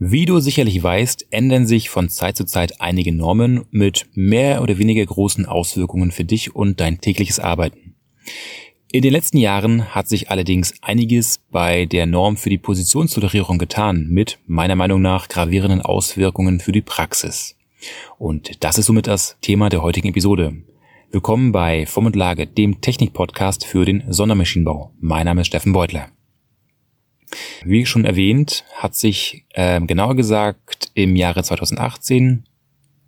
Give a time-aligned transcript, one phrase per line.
[0.00, 4.78] Wie du sicherlich weißt, ändern sich von Zeit zu Zeit einige Normen mit mehr oder
[4.78, 7.96] weniger großen Auswirkungen für dich und dein tägliches Arbeiten.
[8.92, 14.06] In den letzten Jahren hat sich allerdings einiges bei der Norm für die Positionstolerierung getan,
[14.08, 17.56] mit meiner Meinung nach gravierenden Auswirkungen für die Praxis.
[18.18, 20.62] Und das ist somit das Thema der heutigen Episode.
[21.10, 24.92] Willkommen bei Form und Lage, dem Technik-Podcast für den Sondermaschinenbau.
[25.00, 26.08] Mein Name ist Steffen Beutler.
[27.64, 32.44] Wie schon erwähnt, hat sich äh, genauer gesagt im Jahre 2018,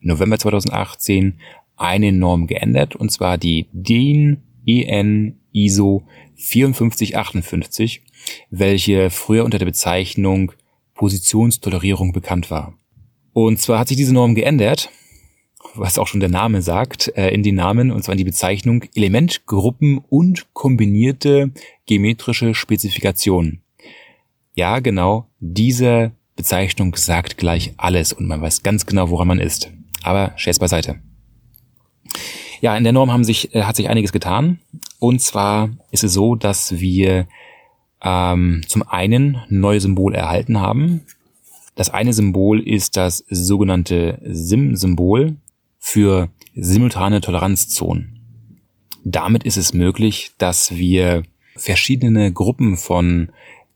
[0.00, 1.40] November 2018,
[1.76, 6.04] eine Norm geändert, und zwar die DIN EN ISO
[6.36, 8.02] 5458,
[8.50, 10.52] welche früher unter der Bezeichnung
[10.94, 12.74] Positionstolerierung bekannt war.
[13.32, 14.90] Und zwar hat sich diese Norm geändert,
[15.74, 18.84] was auch schon der Name sagt, äh, in den Namen, und zwar in die Bezeichnung
[18.94, 21.52] Elementgruppen und kombinierte
[21.86, 23.62] geometrische Spezifikationen.
[24.60, 29.70] Ja, genau, diese Bezeichnung sagt gleich alles und man weiß ganz genau, woran man ist.
[30.02, 31.00] Aber Scherz beiseite.
[32.60, 34.58] Ja, in der Norm haben sich, äh, hat sich einiges getan.
[34.98, 37.26] Und zwar ist es so, dass wir
[38.02, 41.06] ähm, zum einen neue Symbol erhalten haben.
[41.74, 45.36] Das eine Symbol ist das sogenannte SIM-Symbol
[45.78, 48.20] für simultane Toleranzzonen.
[49.04, 51.22] Damit ist es möglich, dass wir
[51.56, 53.30] verschiedene Gruppen von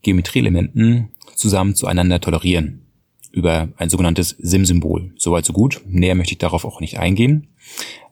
[0.05, 2.87] Geometrieelementen zusammen zueinander tolerieren.
[3.33, 5.13] Über ein sogenanntes SIM-Symbol.
[5.17, 5.81] Soweit so gut.
[5.89, 7.49] Näher möchte ich darauf auch nicht eingehen.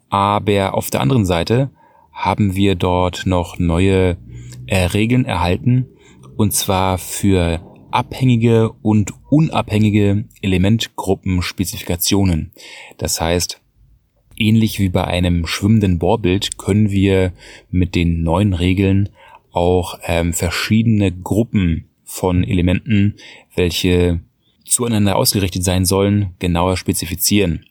[0.09, 1.71] Aber auf der anderen Seite
[2.13, 4.17] haben wir dort noch neue
[4.67, 5.87] äh, Regeln erhalten.
[6.37, 7.61] Und zwar für
[7.93, 12.51] abhängige und unabhängige Elementgruppenspezifikationen.
[12.99, 13.61] Das heißt,
[14.37, 17.33] ähnlich wie bei einem schwimmenden Bohrbild können wir
[17.71, 19.11] mit den neuen Regeln
[19.53, 23.17] auch ähm, verschiedene Gruppen von Elementen,
[23.55, 24.21] welche
[24.65, 27.67] zueinander ausgerichtet sein sollen, genauer spezifizieren.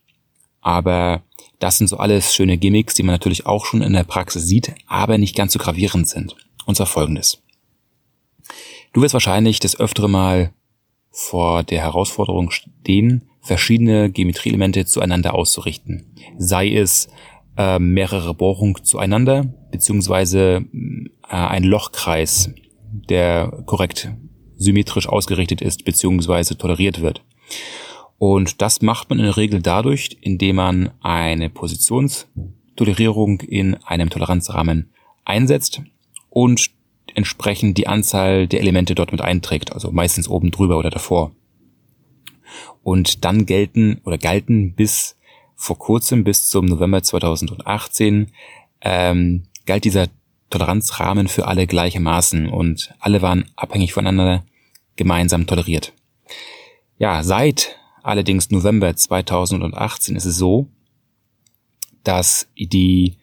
[0.61, 1.23] Aber
[1.59, 4.73] das sind so alles schöne Gimmicks, die man natürlich auch schon in der Praxis sieht,
[4.87, 6.35] aber nicht ganz so gravierend sind.
[6.65, 7.41] Und zwar folgendes.
[8.93, 10.53] Du wirst wahrscheinlich das öftere Mal
[11.11, 16.13] vor der Herausforderung stehen, verschiedene Geometrieelemente zueinander auszurichten.
[16.37, 17.09] Sei es
[17.61, 22.51] äh, mehrere Bohrungen zueinander, beziehungsweise äh, ein Lochkreis,
[22.91, 24.11] der korrekt
[24.55, 27.23] symmetrisch ausgerichtet ist, beziehungsweise toleriert wird.
[28.17, 34.89] Und das macht man in der Regel dadurch, indem man eine Positionstolerierung in einem Toleranzrahmen
[35.23, 35.81] einsetzt
[36.29, 36.71] und
[37.13, 41.31] entsprechend die Anzahl der Elemente dort mit einträgt, also meistens oben drüber oder davor.
[42.83, 45.15] Und dann gelten oder galten bis
[45.61, 48.31] vor kurzem, bis zum November 2018,
[48.81, 50.07] ähm, galt dieser
[50.49, 54.43] Toleranzrahmen für alle gleichermaßen und alle waren abhängig voneinander
[54.95, 55.93] gemeinsam toleriert.
[56.97, 60.67] Ja, seit allerdings November 2018 ist es so,
[62.03, 63.17] dass die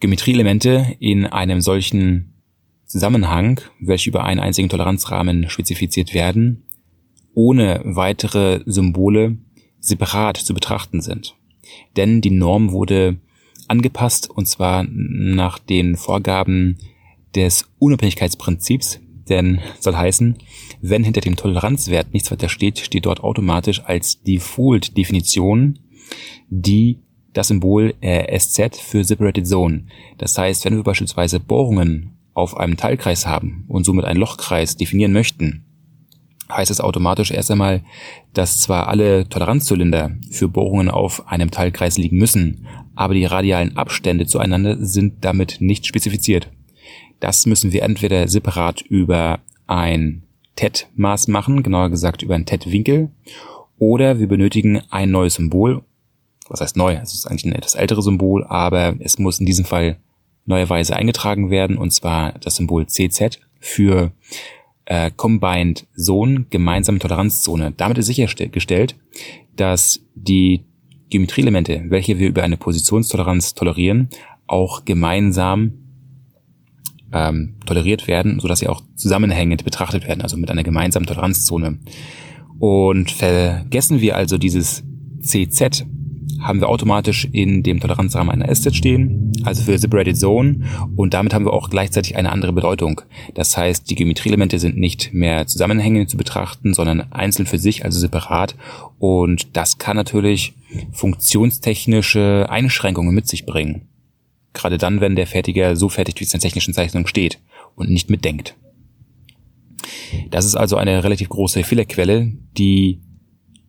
[0.00, 2.34] Geometrieelemente in einem solchen
[2.84, 6.64] Zusammenhang, welche über einen einzigen Toleranzrahmen spezifiziert werden,
[7.32, 9.38] ohne weitere Symbole
[9.86, 11.34] separat zu betrachten sind.
[11.96, 13.18] Denn die Norm wurde
[13.68, 16.78] angepasst und zwar nach den Vorgaben
[17.34, 20.36] des Unabhängigkeitsprinzips, denn soll heißen,
[20.80, 25.80] wenn hinter dem Toleranzwert nichts weiter steht, steht dort automatisch als Default-Definition
[26.48, 27.00] die
[27.32, 29.86] das Symbol äh, SZ für Separated Zone.
[30.18, 35.12] Das heißt, wenn wir beispielsweise Bohrungen auf einem Teilkreis haben und somit einen Lochkreis definieren
[35.12, 35.65] möchten,
[36.50, 37.82] heißt es automatisch erst einmal,
[38.32, 44.26] dass zwar alle Toleranzzylinder für Bohrungen auf einem Teilkreis liegen müssen, aber die radialen Abstände
[44.26, 46.50] zueinander sind damit nicht spezifiziert.
[47.20, 50.22] Das müssen wir entweder separat über ein
[50.56, 53.10] TET-Maß machen, genauer gesagt über einen TET-Winkel,
[53.78, 55.82] oder wir benötigen ein neues Symbol.
[56.48, 56.94] Was heißt neu?
[56.94, 59.98] Es ist eigentlich ein etwas älteres Symbol, aber es muss in diesem Fall
[60.46, 64.12] neuerweise eingetragen werden, und zwar das Symbol CZ für
[64.86, 67.72] äh, Combined Zone, gemeinsame Toleranzzone.
[67.76, 68.96] Damit ist sichergestellt,
[69.54, 70.64] dass die
[71.10, 74.08] Geometrieelemente, welche wir über eine Positionstoleranz tolerieren,
[74.46, 75.72] auch gemeinsam
[77.12, 81.78] ähm, toleriert werden, so dass sie auch zusammenhängend betrachtet werden, also mit einer gemeinsamen Toleranzzone.
[82.58, 84.82] Und vergessen wir also dieses
[85.20, 85.86] CZ,
[86.46, 90.62] haben wir automatisch in dem Toleranzrahmen einer SZ stehen, also für Separated Zone,
[90.94, 93.00] und damit haben wir auch gleichzeitig eine andere Bedeutung.
[93.34, 97.98] Das heißt, die Geometrieelemente sind nicht mehr zusammenhängend zu betrachten, sondern einzeln für sich, also
[97.98, 98.54] separat.
[98.98, 100.54] Und das kann natürlich
[100.92, 103.88] funktionstechnische Einschränkungen mit sich bringen.
[104.52, 107.38] Gerade dann, wenn der Fertiger so fertigt, wie es in der technischen Zeichnung steht
[107.74, 108.56] und nicht mitdenkt.
[110.30, 113.00] Das ist also eine relativ große Fehlerquelle, die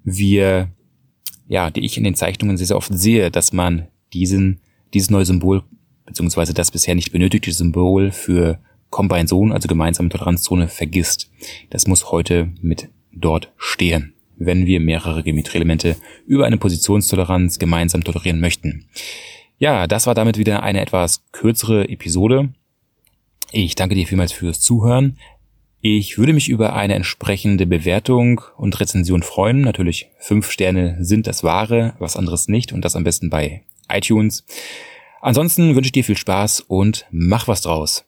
[0.03, 0.71] wir,
[1.47, 4.59] ja, die ich in den Zeichnungen sehr, sehr oft sehe, dass man diesen,
[4.93, 5.63] dieses neue Symbol,
[6.05, 8.59] beziehungsweise das bisher nicht benötigte Symbol für
[8.89, 11.29] Combine Zone, also gemeinsame Toleranzzone, vergisst.
[11.69, 18.39] Das muss heute mit dort stehen, wenn wir mehrere Geometrieelemente über eine Positionstoleranz gemeinsam tolerieren
[18.39, 18.85] möchten.
[19.57, 22.49] Ja, das war damit wieder eine etwas kürzere Episode.
[23.51, 25.17] Ich danke dir vielmals fürs Zuhören.
[25.79, 29.61] Ich würde mich über eine entsprechende Bewertung und Rezension freuen.
[29.61, 34.43] Natürlich fünf Sterne sind das Wahre, was anderes nicht und das am besten bei iTunes.
[35.21, 38.06] Ansonsten wünsche ich dir viel Spaß und mach was draus.